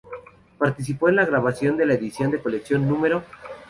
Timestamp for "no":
2.89-3.23